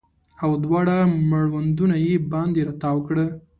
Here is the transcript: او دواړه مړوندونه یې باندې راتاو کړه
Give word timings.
او 0.43 0.51
دواړه 0.63 0.97
مړوندونه 1.29 1.95
یې 2.05 2.15
باندې 2.31 2.59
راتاو 2.67 2.97
کړه 3.07 3.25